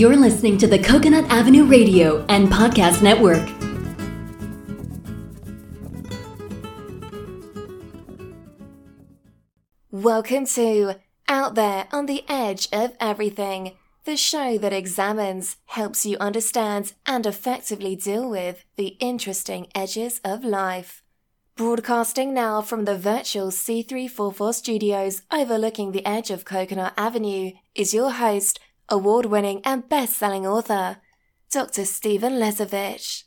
You're 0.00 0.16
listening 0.16 0.56
to 0.56 0.66
the 0.66 0.78
Coconut 0.78 1.26
Avenue 1.28 1.66
Radio 1.66 2.24
and 2.30 2.48
Podcast 2.48 3.02
Network. 3.02 3.46
Welcome 9.90 10.46
to 10.46 10.94
Out 11.28 11.54
There 11.54 11.86
on 11.92 12.06
the 12.06 12.24
Edge 12.30 12.66
of 12.72 12.96
Everything, 12.98 13.72
the 14.04 14.16
show 14.16 14.56
that 14.56 14.72
examines, 14.72 15.58
helps 15.66 16.06
you 16.06 16.16
understand, 16.16 16.94
and 17.04 17.26
effectively 17.26 17.94
deal 17.94 18.26
with 18.26 18.64
the 18.76 18.96
interesting 19.00 19.66
edges 19.74 20.18
of 20.24 20.42
life. 20.44 21.02
Broadcasting 21.56 22.32
now 22.32 22.62
from 22.62 22.86
the 22.86 22.96
virtual 22.96 23.48
C344 23.48 24.54
studios 24.54 25.20
overlooking 25.30 25.92
the 25.92 26.06
edge 26.06 26.30
of 26.30 26.46
Coconut 26.46 26.94
Avenue 26.96 27.52
is 27.74 27.92
your 27.92 28.12
host, 28.12 28.60
award 28.90 29.26
winning 29.26 29.60
and 29.64 29.88
best 29.88 30.16
selling 30.16 30.46
author, 30.46 30.98
Dr. 31.50 31.84
Stephen 31.84 32.34
Lesovich. 32.34 33.24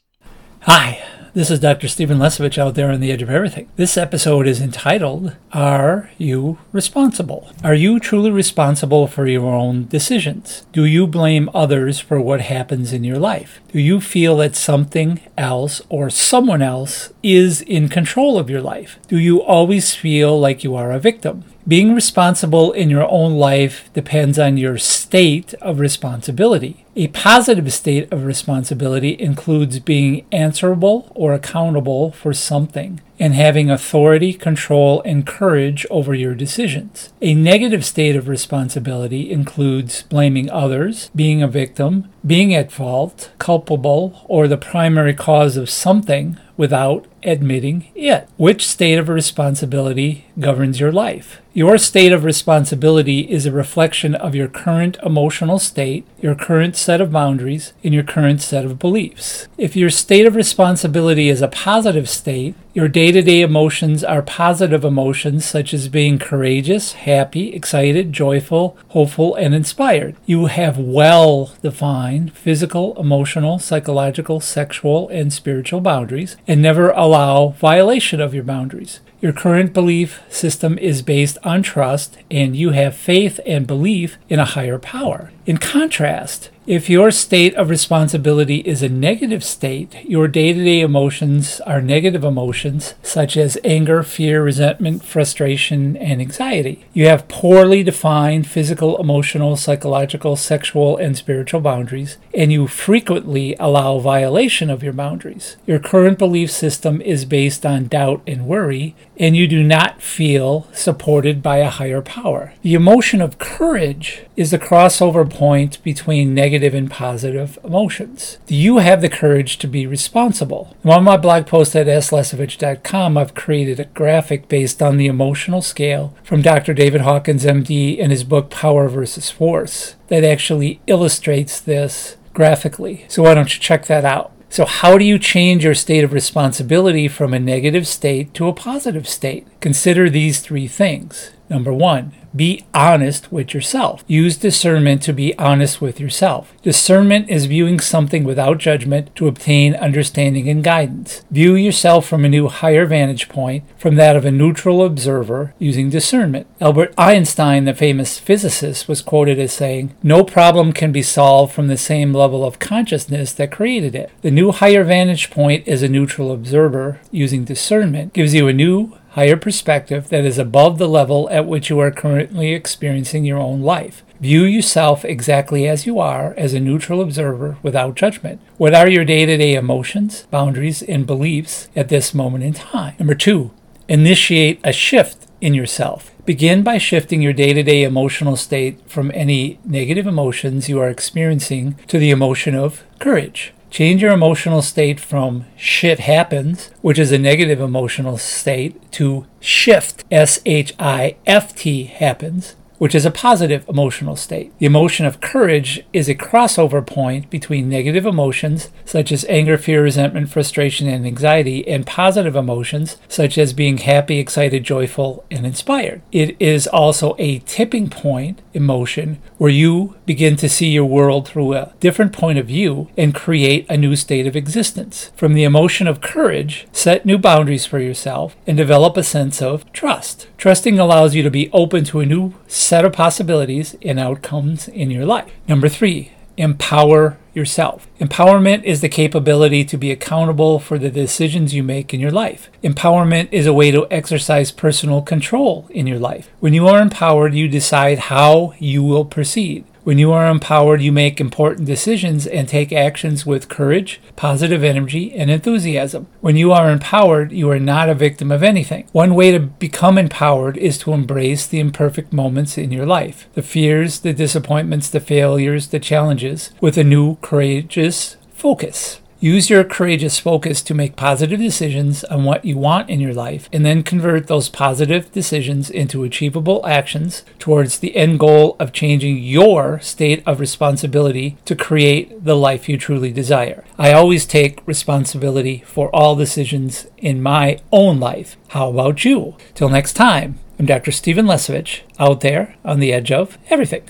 Hi, 0.62 1.04
this 1.34 1.50
is 1.50 1.60
Dr. 1.60 1.88
Stephen 1.88 2.20
Lesovich 2.20 2.58
out 2.58 2.76
there 2.76 2.90
on 2.90 3.00
the 3.02 3.12
edge 3.12 3.22
of 3.22 3.30
everything. 3.30 3.70
This 3.76 3.98
episode 3.98 4.48
is 4.48 4.62
entitled 4.62 5.36
Are 5.52 6.10
You 6.18 6.58
Responsible? 6.72 7.50
Are 7.64 7.74
you 7.74 8.00
truly 8.00 8.32
responsible 8.32 9.08
for 9.08 9.28
your 9.28 9.54
own 9.54 9.88
decisions? 9.88 10.66
Do 10.72 10.86
you 10.86 11.06
blame 11.08 11.50
others 11.54 12.00
for 12.00 12.22
what 12.22 12.42
happens 12.42 12.94
in 12.94 13.04
your 13.04 13.20
life? 13.20 13.60
Do 13.74 13.80
you 13.80 14.00
feel 14.00 14.38
that 14.38 14.56
something 14.56 15.20
else 15.38 15.82
or 15.90 16.10
someone 16.10 16.62
else 16.62 17.12
is 17.22 17.62
in 17.62 17.90
control 17.90 18.38
of 18.38 18.50
your 18.50 18.62
life? 18.62 19.00
Do 19.08 19.18
you 19.18 19.42
always 19.42 19.96
feel 19.96 20.40
like 20.40 20.64
you 20.64 20.76
are 20.76 20.92
a 20.92 21.00
victim? 21.00 21.44
Being 21.66 21.96
responsible 21.96 22.74
in 22.74 22.90
your 22.90 23.10
own 23.10 23.36
life 23.36 23.90
depends 23.94 24.38
on 24.38 24.58
your 24.58 24.78
state 24.78 25.54
of 25.62 25.80
responsibility. 25.80 26.86
A 26.98 27.08
positive 27.08 27.72
state 27.72 28.12
of 28.12 28.26
responsibility 28.26 29.16
includes 29.18 29.80
being 29.80 30.26
answerable 30.30 31.10
or 31.16 31.34
accountable 31.34 32.12
for 32.12 32.34
something 32.34 33.00
and 33.18 33.34
having 33.34 33.72
authority, 33.72 34.34
control, 34.34 35.02
and 35.04 35.26
courage 35.26 35.86
over 35.90 36.14
your 36.14 36.36
decisions. 36.36 37.14
A 37.22 37.34
negative 37.34 37.86
state 37.86 38.18
of 38.18 38.28
responsibility 38.28 39.32
includes 39.32 40.04
blaming 40.04 40.50
others, 40.50 41.10
being 41.16 41.42
a 41.42 41.48
victim, 41.48 42.10
being 42.28 42.54
at 42.54 42.74
fault, 42.74 43.32
culpable, 43.40 44.26
or 44.26 44.50
the 44.50 44.58
primary 44.58 45.14
cause 45.14 45.56
of 45.56 45.70
something 45.70 46.38
without 46.58 47.06
admitting 47.26 47.88
it. 47.96 48.28
Which 48.38 48.68
state 48.68 48.98
of 48.98 49.10
responsibility 49.10 50.26
governs 50.40 50.80
your 50.80 50.92
life? 50.92 51.42
Your 51.56 51.78
state 51.78 52.12
of 52.12 52.24
responsibility 52.24 53.30
is 53.32 53.46
a 53.46 53.52
reflection 53.52 54.16
of 54.16 54.34
your 54.34 54.48
current 54.48 54.98
emotional 55.04 55.60
state, 55.60 56.04
your 56.20 56.34
current 56.34 56.76
set 56.76 57.00
of 57.00 57.12
boundaries, 57.12 57.74
and 57.84 57.94
your 57.94 58.02
current 58.02 58.42
set 58.42 58.66
of 58.66 58.80
beliefs. 58.80 59.48
If 59.56 59.76
your 59.76 59.92
state 59.92 60.26
of 60.26 60.36
responsibility 60.36 61.30
is 61.30 61.44
a 61.44 61.48
positive 61.48 62.10
state, 62.10 62.56
your 62.74 62.88
day 62.88 63.12
to 63.12 63.22
day 63.22 63.42
emotions 63.42 64.04
are 64.04 64.24
positive 64.24 64.84
emotions 64.84 65.46
such 65.46 65.76
as 65.76 65.90
being 65.90 66.18
courageous, 66.18 66.94
happy, 66.94 67.54
excited, 67.54 68.12
joyful, 68.12 68.76
hopeful, 68.88 69.36
and 69.36 69.54
inspired. 69.54 70.16
You 70.26 70.48
have 70.48 70.80
well 70.80 71.54
defined 71.62 72.36
physical, 72.36 73.00
emotional, 73.00 73.60
psychological, 73.60 74.40
sexual, 74.40 75.08
and 75.10 75.32
spiritual 75.32 75.82
boundaries 75.82 76.36
and 76.48 76.64
never 76.64 76.90
allow 76.90 77.13
violation 77.50 78.20
of 78.20 78.34
your 78.34 78.44
boundaries. 78.44 79.00
Your 79.24 79.32
current 79.32 79.72
belief 79.72 80.20
system 80.28 80.78
is 80.78 81.02
based 81.02 81.38
on 81.46 81.64
trust, 81.64 82.18
and 82.30 82.58
you 82.58 82.72
have 82.72 82.94
faith 82.94 83.40
and 83.46 83.66
belief 83.66 84.18
in 84.28 84.38
a 84.38 84.44
higher 84.44 84.78
power. 84.78 85.32
In 85.46 85.60
contrast, 85.60 86.50
if 86.66 86.90
your 86.90 87.12
state 87.12 87.54
of 87.56 87.70
responsibility 87.70 88.60
is 88.60 88.82
a 88.82 88.88
negative 88.88 89.44
state, 89.44 89.96
your 90.06 90.30
day 90.30 90.54
to 90.54 90.64
day 90.64 90.80
emotions 90.80 91.60
are 91.62 91.82
negative 91.82 92.24
emotions 92.24 92.94
such 93.04 93.36
as 93.36 93.58
anger, 93.66 94.02
fear, 94.02 94.42
resentment, 94.42 95.04
frustration, 95.04 95.98
and 95.98 96.22
anxiety. 96.22 96.86
You 96.94 97.08
have 97.08 97.28
poorly 97.28 97.84
defined 97.84 98.48
physical, 98.48 98.98
emotional, 98.98 99.58
psychological, 99.58 100.38
sexual, 100.38 100.96
and 100.96 101.18
spiritual 101.18 101.60
boundaries, 101.60 102.18
and 102.34 102.54
you 102.54 102.68
frequently 102.68 103.58
allow 103.60 104.00
violation 104.00 104.70
of 104.70 104.84
your 104.84 104.94
boundaries. 104.94 105.58
Your 105.68 105.80
current 105.80 106.18
belief 106.18 106.50
system 106.50 107.02
is 107.02 107.26
based 107.26 107.66
on 107.66 107.88
doubt 107.88 108.22
and 108.26 108.48
worry, 108.48 108.96
and 109.18 109.36
you 109.36 109.48
do 109.48 109.64
not 109.64 110.02
feel 110.02 110.68
supported 110.74 111.42
by 111.42 111.58
a 111.58 111.70
higher 111.70 112.02
power. 112.02 112.54
The 112.62 112.74
emotion 112.74 113.22
of 113.22 113.40
courage 113.40 114.26
is 114.36 114.52
the 114.52 114.60
crossover 114.60 115.30
point 115.30 115.84
between 115.84 116.34
negative 116.34 116.74
and 116.74 116.90
positive 116.90 117.60
emotions. 117.64 118.38
Do 118.48 118.56
you 118.56 118.78
have 118.78 119.02
the 119.02 119.10
courage 119.10 119.58
to 119.60 119.68
be 119.68 119.86
responsible? 119.86 120.76
On 120.84 121.04
my 121.04 121.18
blog 121.18 121.46
post 121.48 121.76
at 121.76 121.88
slesovich.com, 121.88 123.18
I've 123.18 123.36
created 123.36 123.80
a 123.80 123.86
graphic 123.86 124.48
based 124.48 124.82
on 124.82 124.98
the 124.98 125.08
emotional 125.08 125.62
scale 125.62 126.16
from 126.24 126.42
Dr. 126.42 126.74
David 126.74 127.02
Hawkins, 127.02 127.46
MD, 127.46 127.98
in 127.98 128.12
his 128.12 128.24
book 128.24 128.50
Power 128.50 128.88
versus 128.88 129.30
Force 129.30 129.96
that 130.08 130.24
actually 130.24 130.80
illustrates 130.88 131.60
this 131.60 132.18
graphically. 132.34 133.06
So 133.08 133.24
why 133.24 133.34
don't 133.34 133.54
you 133.54 133.60
check 133.60 133.86
that 133.86 134.06
out? 134.06 134.32
So, 134.54 134.66
how 134.66 135.00
do 135.00 135.04
you 135.04 135.18
change 135.18 135.64
your 135.64 135.74
state 135.74 136.04
of 136.04 136.14
responsibility 136.14 137.08
from 137.08 137.34
a 137.34 137.40
negative 137.40 137.88
state 137.88 138.36
to 138.36 138.48
a 138.48 138.54
positive 138.54 139.10
state? 139.10 139.48
Consider 139.62 140.12
these 140.12 140.42
three 140.42 140.68
things. 140.68 141.32
Number 141.54 141.72
one, 141.72 142.14
be 142.36 142.66
honest 142.74 143.32
with 143.32 143.54
yourself. 143.54 144.04
Use 144.08 144.38
discernment 144.38 145.04
to 145.04 145.14
be 145.14 145.38
honest 145.38 145.82
with 145.82 146.00
yourself. 146.00 146.52
Discernment 146.64 147.30
is 147.30 147.46
viewing 147.46 147.80
something 147.80 148.24
without 148.24 148.58
judgment 148.58 149.16
to 149.18 149.28
obtain 149.28 149.76
understanding 149.76 150.50
and 150.50 150.64
guidance. 150.64 151.24
View 151.30 151.54
yourself 151.54 152.08
from 152.08 152.26
a 152.26 152.30
new 152.30 152.48
higher 152.48 152.88
vantage 152.88 153.30
point, 153.30 153.66
from 153.78 153.98
that 153.98 154.16
of 154.16 154.26
a 154.26 154.32
neutral 154.32 154.84
observer, 154.84 155.54
using 155.60 155.92
discernment. 155.92 156.48
Albert 156.60 156.92
Einstein, 156.98 157.66
the 157.66 157.76
famous 157.76 158.18
physicist, 158.18 158.88
was 158.88 159.04
quoted 159.04 159.38
as 159.38 159.54
saying, 159.54 159.94
No 160.02 160.24
problem 160.24 160.74
can 160.74 160.92
be 160.92 161.04
solved 161.04 161.54
from 161.54 161.68
the 161.68 161.78
same 161.78 162.16
level 162.16 162.44
of 162.44 162.58
consciousness 162.58 163.32
that 163.34 163.52
created 163.52 163.94
it. 163.94 164.10
The 164.24 164.32
new 164.32 164.52
higher 164.52 164.84
vantage 164.84 165.30
point 165.30 165.68
as 165.68 165.84
a 165.84 165.88
neutral 165.88 166.32
observer, 166.32 167.00
using 167.12 167.44
discernment, 167.44 168.14
gives 168.14 168.34
you 168.34 168.48
a 168.48 168.54
new 168.54 168.98
higher 169.14 169.38
perspective 169.38 170.10
that 170.10 170.26
is 170.26 170.40
above 170.40 170.78
the 170.78 170.88
level 170.88 171.30
at 171.30 171.46
which 171.46 171.70
you 171.70 171.80
are 171.80 171.92
currently 171.92 172.54
experiencing 172.54 173.24
your 173.24 173.38
own 173.38 173.62
life. 173.62 174.04
View 174.20 174.44
yourself 174.44 175.06
exactly 175.06 175.68
as 175.68 175.86
you 175.86 176.00
are, 176.00 176.34
as 176.36 176.54
a 176.54 176.60
neutral 176.60 177.02
observer 177.02 177.58
without 177.62 177.96
judgment. 177.96 178.42
What 178.58 178.74
are 178.74 178.90
your 178.90 179.06
day 179.06 179.26
to 179.26 179.38
day 179.38 179.54
emotions, 179.54 180.26
boundaries, 180.32 180.82
and 180.82 181.06
beliefs 181.06 181.68
at 181.76 181.90
this 181.90 182.14
moment 182.14 182.44
in 182.44 182.54
time? 182.54 182.96
Number 182.98 183.16
two, 183.16 183.52
initiate 183.88 184.60
a 184.64 184.72
shift 184.72 185.28
in 185.42 185.54
yourself. 185.54 186.10
Begin 186.26 186.64
by 186.64 186.78
shifting 186.78 187.22
your 187.22 187.34
day 187.34 187.54
to 187.54 187.62
day 187.62 187.84
emotional 187.84 188.38
state 188.38 188.80
from 188.90 189.12
any 189.14 189.60
negative 189.66 190.08
emotions 190.08 190.70
you 190.70 190.80
are 190.80 190.90
experiencing 190.90 191.76
to 191.88 192.00
the 192.00 192.12
emotion 192.12 192.56
of 192.56 192.84
courage. 192.98 193.54
Change 193.74 194.04
your 194.04 194.12
emotional 194.12 194.62
state 194.62 195.00
from 195.00 195.46
shit 195.58 196.02
happens, 196.02 196.70
which 196.84 197.00
is 197.00 197.12
a 197.12 197.18
negative 197.18 197.60
emotional 197.60 198.20
state, 198.20 198.80
to 198.92 199.26
shift, 199.40 200.04
S 200.12 200.40
H 200.46 200.76
I 200.78 201.16
F 201.26 201.56
T 201.56 201.86
happens, 201.86 202.56
which 202.84 202.94
is 202.94 203.06
a 203.06 203.12
positive 203.12 203.64
emotional 203.70 204.18
state. 204.18 204.52
The 204.60 204.66
emotion 204.66 205.06
of 205.06 205.22
courage 205.22 205.86
is 205.94 206.10
a 206.10 206.16
crossover 206.16 206.86
point 206.86 207.30
between 207.30 207.70
negative 207.70 208.06
emotions, 208.06 208.72
such 208.84 209.10
as 209.14 209.24
anger, 209.30 209.58
fear, 209.58 209.82
resentment, 209.82 210.28
frustration, 210.28 210.90
and 210.90 211.06
anxiety, 211.06 211.66
and 211.66 211.88
positive 211.88 212.36
emotions, 212.36 212.98
such 213.08 213.38
as 213.38 213.54
being 213.54 213.78
happy, 213.78 214.20
excited, 214.20 214.66
joyful, 214.66 215.24
and 215.32 215.46
inspired. 215.46 216.02
It 216.12 216.36
is 216.42 216.68
also 216.68 217.16
a 217.18 217.40
tipping 217.46 217.90
point 217.90 218.42
emotion 218.54 219.22
where 219.38 219.50
you 219.50 219.96
begin 220.06 220.36
to 220.36 220.50
see 220.50 220.68
your 220.68 220.84
world 220.84 221.26
through 221.26 221.54
a 221.54 221.72
different 221.80 222.12
point 222.12 222.38
of 222.38 222.48
view 222.48 222.90
and 222.98 223.16
create 223.16 223.66
a 223.70 223.78
new 223.78 223.96
state 223.96 224.28
of 224.28 224.36
existence. 224.36 225.10
From 225.16 225.36
the 225.36 225.46
emotion 225.46 225.88
of 225.88 226.02
courage, 226.02 226.68
set 226.74 227.06
new 227.06 227.18
boundaries 227.18 227.66
for 227.66 227.80
yourself 227.80 228.36
and 228.46 228.58
develop 228.58 228.98
a 228.98 229.04
sense 229.04 229.42
of 229.42 229.72
trust. 229.72 230.28
Trusting 230.38 230.78
allows 230.78 231.16
you 231.16 231.24
to 231.24 231.32
be 231.32 231.50
open 231.54 231.86
to 231.86 232.02
a 232.02 232.06
new 232.06 232.34
set 232.46 232.73
of 232.82 232.94
possibilities 232.94 233.76
and 233.82 234.00
outcomes 234.00 234.68
in 234.68 234.92
your 234.92 235.06
life. 235.06 235.32
Number 235.48 235.70
three, 235.70 236.12
empower 236.38 237.18
yourself. 237.34 237.88
Empowerment 238.00 238.64
is 238.64 238.82
the 238.82 238.90
capability 238.90 239.64
to 239.66 239.78
be 239.78 239.92
accountable 239.92 240.60
for 240.60 240.78
the 240.78 240.90
decisions 240.90 241.54
you 241.54 241.64
make 241.64 241.94
in 241.94 242.00
your 242.00 242.12
life. 242.12 242.50
Empowerment 242.64 243.28
is 243.32 243.46
a 243.46 243.54
way 243.54 243.72
to 243.72 243.88
exercise 243.90 244.52
personal 244.52 245.02
control 245.02 245.68
in 245.70 245.88
your 245.88 246.00
life. 246.00 246.30
When 246.40 246.54
you 246.54 246.68
are 246.68 246.82
empowered, 246.82 247.34
you 247.34 247.48
decide 247.48 248.00
how 248.00 248.54
you 248.60 248.84
will 248.84 249.06
proceed. 249.06 249.66
When 249.84 249.98
you 249.98 250.14
are 250.14 250.30
empowered, 250.30 250.82
you 250.82 250.94
make 250.94 251.20
important 251.20 251.68
decisions 251.68 252.26
and 252.26 252.48
take 252.48 252.72
actions 252.72 253.26
with 253.26 253.50
courage, 253.50 254.00
positive 254.16 254.64
energy, 254.64 255.14
and 255.14 255.30
enthusiasm. 255.30 256.08
When 256.22 256.38
you 256.38 256.54
are 256.54 256.70
empowered, 256.70 257.34
you 257.34 257.50
are 257.52 257.60
not 257.60 257.90
a 257.90 257.94
victim 257.94 258.32
of 258.32 258.44
anything. 258.44 258.88
One 258.94 259.14
way 259.14 259.32
to 259.32 259.40
become 259.42 259.98
empowered 259.98 260.56
is 260.56 260.78
to 260.80 260.94
embrace 260.94 261.46
the 261.46 261.60
imperfect 261.60 262.14
moments 262.14 262.58
in 262.58 262.72
your 262.72 262.86
life 262.86 263.28
the 263.34 263.42
fears, 263.42 264.00
the 264.00 264.14
disappointments, 264.14 264.90
the 264.90 265.02
failures, 265.02 265.68
the 265.68 265.80
challenges 265.80 266.52
with 266.62 266.78
a 266.78 266.84
new, 266.86 267.18
courageous 267.18 268.16
focus. 268.32 269.02
Use 269.24 269.50
your 269.50 269.64
courageous 269.64 270.20
focus 270.20 270.62
to 270.62 270.74
make 270.74 270.98
positive 270.98 271.40
decisions 271.40 272.04
on 272.04 272.26
what 272.26 272.44
you 272.44 272.58
want 272.58 272.90
in 272.90 273.00
your 273.00 273.14
life, 273.14 273.48
and 273.54 273.66
then 273.66 273.82
convert 273.82 274.28
those 274.28 274.50
positive 274.50 275.10
decisions 275.14 275.70
into 275.70 276.04
achievable 276.04 276.60
actions 276.66 277.24
towards 277.40 277.80
the 277.80 277.96
end 277.96 278.20
goal 278.20 278.58
of 278.60 278.74
changing 278.74 279.20
your 279.20 279.80
state 279.80 280.22
of 280.26 280.42
responsibility 280.42 281.38
to 281.46 281.56
create 281.56 282.26
the 282.26 282.36
life 282.36 282.68
you 282.68 282.78
truly 282.78 283.14
desire. 283.14 283.64
I 283.80 283.94
always 283.94 284.26
take 284.26 284.60
responsibility 284.68 285.64
for 285.66 285.90
all 285.96 286.18
decisions 286.18 286.88
in 286.98 287.24
my 287.24 287.60
own 287.72 288.02
life. 288.02 288.36
How 288.50 288.72
about 288.72 289.06
you? 289.06 289.38
Till 289.56 289.70
next 289.70 289.94
time, 289.94 290.38
I'm 290.60 290.66
Dr. 290.66 290.92
Stephen 290.92 291.28
Lesovich, 291.28 291.84
out 291.98 292.20
there 292.20 292.58
on 292.66 292.82
the 292.82 292.92
edge 292.92 293.10
of 293.10 293.38
everything. 293.50 293.84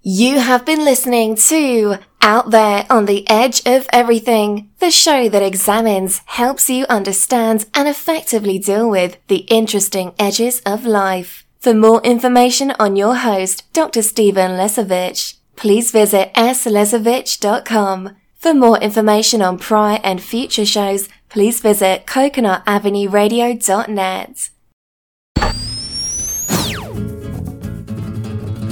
You 0.00 0.38
have 0.38 0.64
been 0.64 0.84
listening 0.84 1.34
to 1.48 1.96
Out 2.22 2.52
There 2.52 2.86
on 2.88 3.06
the 3.06 3.28
Edge 3.28 3.66
of 3.66 3.88
Everything, 3.92 4.70
the 4.78 4.92
show 4.92 5.28
that 5.28 5.42
examines, 5.42 6.22
helps 6.26 6.70
you 6.70 6.86
understand, 6.88 7.66
and 7.74 7.88
effectively 7.88 8.60
deal 8.60 8.88
with 8.88 9.16
the 9.26 9.38
interesting 9.48 10.12
edges 10.16 10.62
of 10.64 10.86
life. 10.86 11.44
For 11.58 11.74
more 11.74 12.00
information 12.02 12.70
on 12.78 12.94
your 12.94 13.16
host, 13.16 13.64
Dr. 13.72 14.02
Stephen 14.02 14.52
Lesovich, 14.52 15.34
please 15.56 15.90
visit 15.90 16.32
slesovich.com. 16.34 18.14
For 18.36 18.54
more 18.54 18.78
information 18.78 19.42
on 19.42 19.58
prior 19.58 19.98
and 20.04 20.22
future 20.22 20.64
shows, 20.64 21.08
please 21.28 21.58
visit 21.60 22.06
coconutavenueradio.net. 22.06 24.50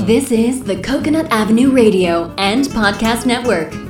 This 0.07 0.31
is 0.31 0.63
the 0.63 0.81
Coconut 0.81 1.27
Avenue 1.33 1.73
Radio 1.73 2.33
and 2.39 2.65
Podcast 2.67 3.27
Network. 3.27 3.86